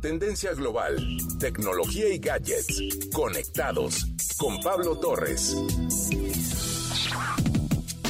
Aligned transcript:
Tendencia 0.00 0.54
global, 0.54 0.96
tecnología 1.40 2.08
y 2.14 2.18
gadgets. 2.18 2.80
Conectados 3.12 4.06
con 4.36 4.60
Pablo 4.60 4.96
Torres. 5.00 5.56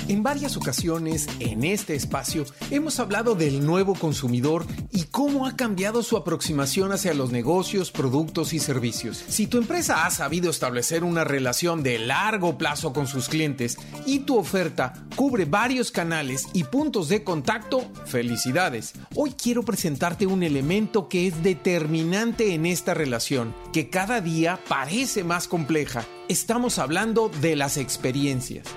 En 0.06 0.22
varias 0.22 0.58
ocasiones 0.58 1.26
en 1.40 1.64
este 1.64 1.94
espacio 1.94 2.44
hemos 2.70 3.00
hablado 3.00 3.34
del 3.34 3.64
nuevo 3.64 3.94
consumidor 3.94 4.66
y 4.90 5.04
cómo 5.18 5.48
ha 5.48 5.56
cambiado 5.56 6.04
su 6.04 6.16
aproximación 6.16 6.92
hacia 6.92 7.12
los 7.12 7.32
negocios, 7.32 7.90
productos 7.90 8.52
y 8.52 8.60
servicios. 8.60 9.24
Si 9.26 9.48
tu 9.48 9.58
empresa 9.58 10.06
ha 10.06 10.10
sabido 10.12 10.48
establecer 10.48 11.02
una 11.02 11.24
relación 11.24 11.82
de 11.82 11.98
largo 11.98 12.56
plazo 12.56 12.92
con 12.92 13.08
sus 13.08 13.28
clientes 13.28 13.78
y 14.06 14.20
tu 14.20 14.38
oferta 14.38 14.92
cubre 15.16 15.44
varios 15.44 15.90
canales 15.90 16.46
y 16.52 16.62
puntos 16.62 17.08
de 17.08 17.24
contacto, 17.24 17.82
felicidades. 18.06 18.92
Hoy 19.16 19.32
quiero 19.32 19.64
presentarte 19.64 20.24
un 20.28 20.44
elemento 20.44 21.08
que 21.08 21.26
es 21.26 21.42
determinante 21.42 22.54
en 22.54 22.64
esta 22.64 22.94
relación, 22.94 23.56
que 23.72 23.90
cada 23.90 24.20
día 24.20 24.60
parece 24.68 25.24
más 25.24 25.48
compleja. 25.48 26.04
Estamos 26.28 26.78
hablando 26.78 27.28
de 27.40 27.56
las 27.56 27.76
experiencias. 27.76 28.68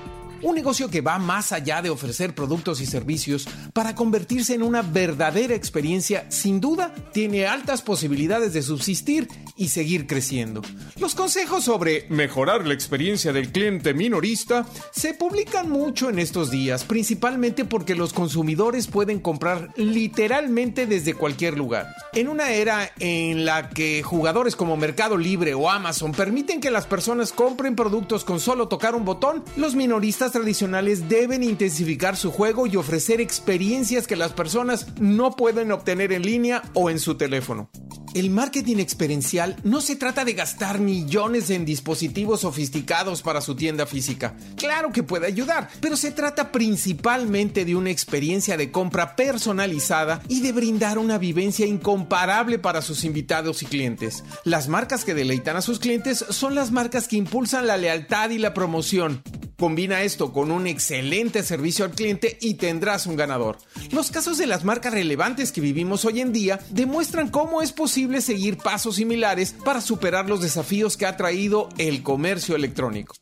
Un 0.43 0.55
negocio 0.55 0.89
que 0.89 1.01
va 1.01 1.19
más 1.19 1.51
allá 1.51 1.81
de 1.83 1.91
ofrecer 1.91 2.33
productos 2.33 2.81
y 2.81 2.87
servicios 2.87 3.47
para 3.73 3.93
convertirse 3.93 4.55
en 4.55 4.63
una 4.63 4.81
verdadera 4.81 5.53
experiencia, 5.53 6.25
sin 6.29 6.59
duda, 6.59 6.95
tiene 7.13 7.45
altas 7.45 7.83
posibilidades 7.83 8.53
de 8.53 8.63
subsistir 8.63 9.27
y 9.55 9.69
seguir 9.69 10.07
creciendo. 10.07 10.63
Los 10.99 11.13
consejos 11.13 11.63
sobre 11.63 12.07
mejorar 12.09 12.65
la 12.65 12.73
experiencia 12.73 13.31
del 13.31 13.51
cliente 13.51 13.93
minorista 13.93 14.65
se 14.91 15.13
publican 15.13 15.69
mucho 15.69 16.09
en 16.09 16.17
estos 16.17 16.49
días, 16.49 16.85
principalmente 16.85 17.63
porque 17.63 17.93
los 17.93 18.11
consumidores 18.11 18.87
pueden 18.87 19.19
comprar 19.19 19.69
literalmente 19.75 20.87
desde 20.87 21.13
cualquier 21.13 21.57
lugar. 21.57 21.93
En 22.13 22.27
una 22.27 22.51
era 22.51 22.91
en 22.97 23.45
la 23.45 23.69
que 23.69 24.01
jugadores 24.01 24.55
como 24.55 24.77
Mercado 24.77 25.17
Libre 25.17 25.53
o 25.53 25.69
Amazon 25.69 26.13
permiten 26.13 26.59
que 26.59 26.71
las 26.71 26.87
personas 26.87 27.31
compren 27.31 27.76
productos 27.76 28.26
con 28.26 28.39
solo 28.39 28.67
tocar 28.67 28.95
un 28.95 29.05
botón, 29.05 29.43
los 29.55 29.76
minoristas 29.76 30.30
tradicionales 30.32 31.10
deben 31.10 31.43
intensificar 31.43 32.18
su 32.18 32.32
juego 32.32 32.68
y 32.68 32.76
ofrecer 32.76 33.21
experiencias 33.21 34.07
que 34.07 34.15
las 34.15 34.34
personas 34.34 34.88
no 34.99 35.35
pueden 35.35 35.71
obtener 35.71 36.12
en 36.12 36.23
línea 36.23 36.62
o 36.73 36.90
en 36.90 36.99
su 36.99 37.15
teléfono. 37.15 37.70
El 38.13 38.29
marketing 38.29 38.77
experiencial 38.77 39.55
no 39.63 39.79
se 39.79 39.96
trata 39.96 40.26
de 40.26 40.34
gastar 40.34 40.79
millones 40.79 41.49
en 41.49 41.63
dispositivos 41.63 42.41
sofisticados 42.41 43.21
para 43.21 43.40
su 43.40 43.55
tienda 43.55 43.85
física. 43.85 44.35
Claro 44.57 44.91
que 44.91 45.01
puede 45.01 45.27
ayudar, 45.27 45.70
pero 45.79 45.96
se 45.96 46.12
trata 46.12 46.51
principalmente 46.51 47.63
de 47.63 47.76
una 47.76 47.90
experiencia 47.90 48.57
de 48.57 48.70
compra 48.70 49.16
personalizada 49.16 50.21
y 50.27 50.41
de 50.41 50.51
brindar 50.51 50.98
una 50.98 51.18
vivencia 51.18 51.66
incomparable 51.66 52.60
para 52.60 52.82
sus 52.82 53.05
invitados 53.05 53.63
y 53.63 53.66
clientes. 53.68 54.26
Las 54.43 54.68
marcas 54.68 55.05
que 55.05 55.13
deleitan 55.13 55.55
a 55.55 55.62
sus 55.62 55.79
clientes 55.79 56.26
son 56.29 56.54
las 56.54 56.71
marcas 56.71 57.07
que 57.07 57.16
impulsan 57.16 57.66
la 57.66 57.77
lealtad 57.77 58.29
y 58.32 58.40
la 58.40 58.54
promoción. 58.54 59.23
Combina 59.62 60.01
esto 60.01 60.34
con 60.34 60.49
un 60.49 60.65
excelente 60.65 61.43
servicio 61.43 61.85
al 61.85 61.91
cliente 61.91 62.35
y 62.41 62.55
tendrás 62.55 63.05
un 63.05 63.15
ganador. 63.15 63.59
Los 63.91 64.09
casos 64.09 64.40
de 64.40 64.47
las 64.47 64.63
marcas 64.63 64.91
relevantes 64.91 65.51
que 65.51 65.62
vivimos 65.62 66.03
hoy 66.03 66.19
en 66.19 66.34
día 66.34 66.59
demuestran 66.72 67.29
cómo 67.29 67.62
es 67.62 67.72
posible 67.72 68.22
seguir 68.22 68.57
pasos 68.57 68.95
similares 68.95 69.53
para 69.63 69.79
superar 69.79 70.28
los 70.28 70.41
desafíos 70.41 70.97
que 70.97 71.06
ha 71.06 71.16
traído 71.16 71.69
el 71.78 72.01
comercio 72.01 72.56
electrónico. 72.56 73.13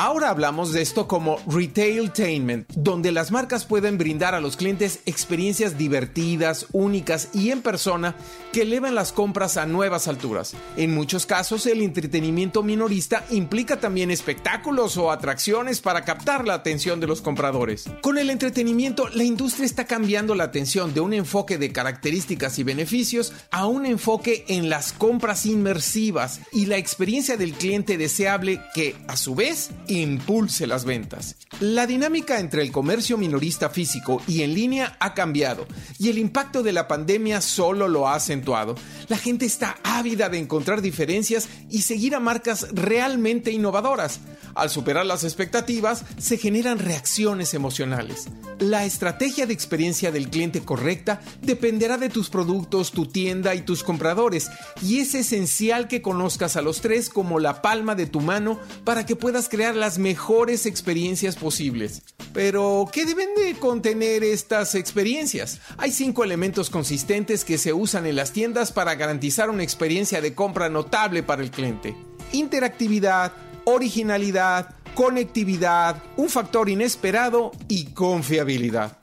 Ahora 0.00 0.30
hablamos 0.30 0.70
de 0.72 0.80
esto 0.80 1.08
como 1.08 1.40
retailtainment, 1.48 2.70
donde 2.72 3.10
las 3.10 3.32
marcas 3.32 3.64
pueden 3.64 3.98
brindar 3.98 4.32
a 4.32 4.40
los 4.40 4.56
clientes 4.56 5.00
experiencias 5.06 5.76
divertidas, 5.76 6.66
únicas 6.70 7.30
y 7.34 7.50
en 7.50 7.62
persona 7.62 8.14
que 8.52 8.62
elevan 8.62 8.94
las 8.94 9.10
compras 9.10 9.56
a 9.56 9.66
nuevas 9.66 10.06
alturas. 10.06 10.54
En 10.76 10.94
muchos 10.94 11.26
casos, 11.26 11.66
el 11.66 11.82
entretenimiento 11.82 12.62
minorista 12.62 13.24
implica 13.30 13.80
también 13.80 14.12
espectáculos 14.12 14.96
o 14.98 15.10
atracciones 15.10 15.80
para 15.80 16.04
captar 16.04 16.46
la 16.46 16.54
atención 16.54 17.00
de 17.00 17.08
los 17.08 17.20
compradores. 17.20 17.86
Con 18.00 18.18
el 18.18 18.30
entretenimiento, 18.30 19.08
la 19.08 19.24
industria 19.24 19.66
está 19.66 19.86
cambiando 19.86 20.36
la 20.36 20.44
atención 20.44 20.94
de 20.94 21.00
un 21.00 21.12
enfoque 21.12 21.58
de 21.58 21.72
características 21.72 22.60
y 22.60 22.62
beneficios 22.62 23.32
a 23.50 23.66
un 23.66 23.84
enfoque 23.84 24.44
en 24.46 24.68
las 24.70 24.92
compras 24.92 25.44
inmersivas 25.44 26.40
y 26.52 26.66
la 26.66 26.76
experiencia 26.76 27.36
del 27.36 27.54
cliente 27.54 27.98
deseable 27.98 28.60
que, 28.76 28.94
a 29.08 29.16
su 29.16 29.34
vez, 29.34 29.70
impulse 29.88 30.66
las 30.66 30.84
ventas. 30.84 31.36
La 31.60 31.86
dinámica 31.86 32.38
entre 32.38 32.62
el 32.62 32.70
comercio 32.70 33.18
minorista 33.18 33.68
físico 33.70 34.22
y 34.26 34.42
en 34.42 34.54
línea 34.54 34.96
ha 35.00 35.14
cambiado 35.14 35.66
y 35.98 36.08
el 36.08 36.18
impacto 36.18 36.62
de 36.62 36.72
la 36.72 36.86
pandemia 36.86 37.40
solo 37.40 37.88
lo 37.88 38.08
ha 38.08 38.14
acentuado. 38.14 38.74
La 39.08 39.18
gente 39.18 39.46
está 39.46 39.78
ávida 39.82 40.28
de 40.28 40.38
encontrar 40.38 40.82
diferencias 40.82 41.48
y 41.70 41.82
seguir 41.82 42.14
a 42.14 42.20
marcas 42.20 42.68
realmente 42.72 43.50
innovadoras. 43.50 44.20
Al 44.58 44.70
superar 44.70 45.06
las 45.06 45.22
expectativas, 45.22 46.04
se 46.18 46.36
generan 46.36 46.80
reacciones 46.80 47.54
emocionales. 47.54 48.26
La 48.58 48.84
estrategia 48.84 49.46
de 49.46 49.52
experiencia 49.52 50.10
del 50.10 50.30
cliente 50.30 50.62
correcta 50.62 51.20
dependerá 51.40 51.96
de 51.96 52.08
tus 52.08 52.28
productos, 52.28 52.90
tu 52.90 53.06
tienda 53.06 53.54
y 53.54 53.60
tus 53.60 53.84
compradores, 53.84 54.50
y 54.82 54.98
es 54.98 55.14
esencial 55.14 55.86
que 55.86 56.02
conozcas 56.02 56.56
a 56.56 56.62
los 56.62 56.80
tres 56.80 57.08
como 57.08 57.38
la 57.38 57.62
palma 57.62 57.94
de 57.94 58.06
tu 58.06 58.20
mano 58.20 58.58
para 58.82 59.06
que 59.06 59.14
puedas 59.14 59.48
crear 59.48 59.76
las 59.76 59.98
mejores 59.98 60.66
experiencias 60.66 61.36
posibles. 61.36 62.02
Pero, 62.32 62.90
¿qué 62.92 63.06
deben 63.06 63.28
de 63.36 63.54
contener 63.60 64.24
estas 64.24 64.74
experiencias? 64.74 65.60
Hay 65.76 65.92
cinco 65.92 66.24
elementos 66.24 66.68
consistentes 66.68 67.44
que 67.44 67.58
se 67.58 67.72
usan 67.72 68.06
en 68.06 68.16
las 68.16 68.32
tiendas 68.32 68.72
para 68.72 68.96
garantizar 68.96 69.50
una 69.50 69.62
experiencia 69.62 70.20
de 70.20 70.34
compra 70.34 70.68
notable 70.68 71.22
para 71.22 71.42
el 71.42 71.52
cliente. 71.52 71.96
Interactividad, 72.32 73.32
originalidad, 73.68 74.74
conectividad, 74.94 76.02
un 76.16 76.28
factor 76.28 76.68
inesperado 76.70 77.52
y 77.68 77.86
confiabilidad. 77.92 78.97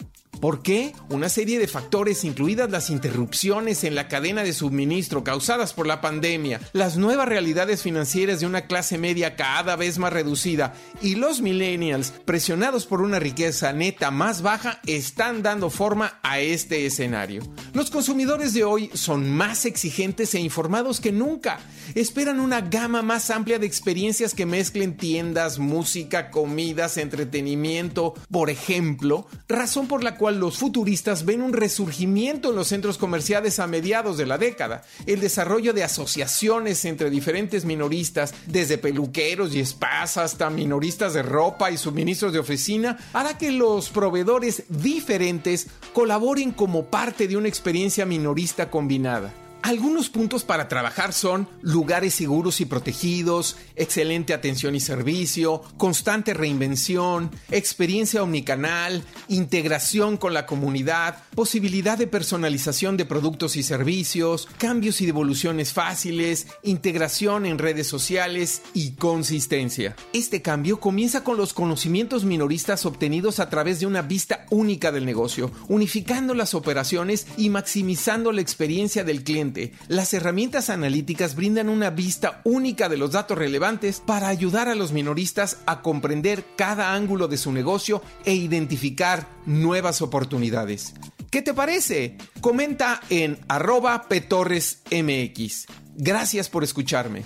¿Por 0.45 0.61
qué? 0.61 0.93
Una 1.09 1.27
serie 1.27 1.57
de 1.57 1.67
factores, 1.67 2.23
incluidas 2.23 2.69
las 2.69 2.91
interrupciones 2.91 3.83
en 3.83 3.95
la 3.95 4.07
cadena 4.07 4.43
de 4.43 4.53
suministro 4.53 5.23
causadas 5.23 5.73
por 5.73 5.87
la 5.87 6.01
pandemia, 6.01 6.61
las 6.71 6.97
nuevas 6.97 7.27
realidades 7.27 7.81
financieras 7.81 8.41
de 8.41 8.45
una 8.45 8.67
clase 8.67 8.99
media 8.99 9.35
cada 9.35 9.75
vez 9.75 9.97
más 9.97 10.13
reducida 10.13 10.75
y 11.01 11.15
los 11.15 11.41
millennials 11.41 12.11
presionados 12.25 12.85
por 12.85 13.01
una 13.01 13.17
riqueza 13.17 13.73
neta 13.73 14.11
más 14.11 14.43
baja, 14.43 14.81
están 14.85 15.41
dando 15.41 15.71
forma 15.71 16.19
a 16.21 16.39
este 16.39 16.85
escenario. 16.85 17.41
Los 17.73 17.89
consumidores 17.89 18.53
de 18.53 18.65
hoy 18.65 18.91
son 18.93 19.27
más 19.35 19.65
exigentes 19.65 20.35
e 20.35 20.39
informados 20.39 20.99
que 20.99 21.11
nunca. 21.11 21.59
Esperan 21.95 22.39
una 22.39 22.61
gama 22.61 23.01
más 23.01 23.31
amplia 23.31 23.57
de 23.57 23.65
experiencias 23.65 24.35
que 24.35 24.45
mezclen 24.45 24.95
tiendas, 24.95 25.57
música, 25.57 26.29
comidas, 26.29 26.97
entretenimiento, 26.97 28.13
por 28.29 28.51
ejemplo, 28.51 29.25
razón 29.47 29.87
por 29.87 30.03
la 30.03 30.17
cual 30.17 30.34
los 30.39 30.57
futuristas 30.57 31.25
ven 31.25 31.41
un 31.41 31.53
resurgimiento 31.53 32.49
en 32.49 32.55
los 32.55 32.67
centros 32.67 32.97
comerciales 32.97 33.59
a 33.59 33.67
mediados 33.67 34.17
de 34.17 34.25
la 34.25 34.37
década. 34.37 34.83
El 35.05 35.19
desarrollo 35.19 35.73
de 35.73 35.83
asociaciones 35.83 36.85
entre 36.85 37.09
diferentes 37.09 37.65
minoristas, 37.65 38.33
desde 38.45 38.77
peluqueros 38.77 39.55
y 39.55 39.65
spas 39.65 40.17
hasta 40.17 40.49
minoristas 40.49 41.13
de 41.13 41.23
ropa 41.23 41.71
y 41.71 41.77
suministros 41.77 42.33
de 42.33 42.39
oficina, 42.39 42.97
hará 43.13 43.37
que 43.37 43.51
los 43.51 43.89
proveedores 43.89 44.63
diferentes 44.69 45.67
colaboren 45.93 46.51
como 46.51 46.85
parte 46.85 47.27
de 47.27 47.37
una 47.37 47.47
experiencia 47.47 48.05
minorista 48.05 48.69
combinada. 48.69 49.44
Algunos 49.65 50.09
puntos 50.09 50.43
para 50.43 50.67
trabajar 50.67 51.11
son 51.11 51.47
lugares 51.63 52.13
seguros 52.13 52.61
y 52.61 52.65
protegidos, 52.65 53.57
excelente 53.75 54.35
atención 54.35 54.75
y 54.75 54.79
servicio, 54.79 55.63
constante 55.77 56.35
reinvención, 56.35 57.31
experiencia 57.49 58.21
omnicanal, 58.21 59.03
integración 59.27 60.17
con 60.17 60.35
la 60.35 60.45
comunidad, 60.45 61.23
posibilidad 61.33 61.97
de 61.97 62.05
personalización 62.05 62.95
de 62.95 63.05
productos 63.05 63.55
y 63.55 63.63
servicios, 63.63 64.47
cambios 64.59 65.01
y 65.01 65.07
devoluciones 65.07 65.73
fáciles, 65.73 66.45
integración 66.61 67.47
en 67.47 67.57
redes 67.57 67.87
sociales 67.87 68.61
y 68.75 68.91
consistencia. 68.91 69.95
Este 70.13 70.43
cambio 70.43 70.79
comienza 70.79 71.23
con 71.23 71.37
los 71.37 71.55
conocimientos 71.55 72.23
minoristas 72.23 72.85
obtenidos 72.85 73.39
a 73.39 73.49
través 73.49 73.79
de 73.79 73.87
una 73.87 74.03
vista 74.03 74.45
única 74.51 74.91
del 74.91 75.07
negocio, 75.07 75.49
unificando 75.69 76.35
las 76.35 76.53
operaciones 76.53 77.25
y 77.35 77.49
maximizando 77.49 78.31
la 78.31 78.41
experiencia 78.41 79.03
del 79.03 79.23
cliente 79.23 79.54
las 79.87 80.13
herramientas 80.13 80.69
analíticas 80.69 81.35
brindan 81.35 81.69
una 81.69 81.89
vista 81.89 82.41
única 82.43 82.89
de 82.89 82.97
los 82.97 83.11
datos 83.11 83.37
relevantes 83.37 84.01
para 84.05 84.27
ayudar 84.27 84.67
a 84.67 84.75
los 84.75 84.91
minoristas 84.91 85.57
a 85.65 85.81
comprender 85.81 86.43
cada 86.55 86.93
ángulo 86.93 87.27
de 87.27 87.37
su 87.37 87.51
negocio 87.51 88.01
e 88.25 88.33
identificar 88.33 89.27
nuevas 89.45 90.01
oportunidades. 90.01 90.93
¿Qué 91.31 91.41
te 91.41 91.53
parece? 91.53 92.17
Comenta 92.39 93.01
en 93.09 93.39
arroba 93.47 94.07
petorresmx. 94.07 95.65
Gracias 95.97 96.49
por 96.49 96.63
escucharme. 96.63 97.23